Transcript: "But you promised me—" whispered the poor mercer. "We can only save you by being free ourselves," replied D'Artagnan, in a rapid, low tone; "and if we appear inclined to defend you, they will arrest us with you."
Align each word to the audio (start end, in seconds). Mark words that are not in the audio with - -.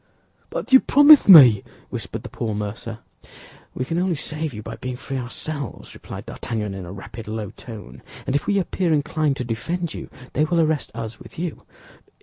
"But 0.49 0.73
you 0.73 0.79
promised 0.79 1.29
me—" 1.29 1.63
whispered 1.91 2.23
the 2.23 2.29
poor 2.29 2.55
mercer. 2.55 3.01
"We 3.75 3.85
can 3.85 3.99
only 3.99 4.15
save 4.15 4.51
you 4.51 4.63
by 4.63 4.77
being 4.77 4.95
free 4.95 5.19
ourselves," 5.19 5.93
replied 5.93 6.25
D'Artagnan, 6.25 6.73
in 6.73 6.85
a 6.87 6.91
rapid, 6.91 7.27
low 7.27 7.51
tone; 7.51 8.01
"and 8.25 8.35
if 8.35 8.47
we 8.47 8.57
appear 8.57 8.91
inclined 8.91 9.37
to 9.37 9.43
defend 9.43 9.93
you, 9.93 10.09
they 10.33 10.43
will 10.43 10.59
arrest 10.59 10.89
us 10.95 11.19
with 11.19 11.37
you." 11.37 11.67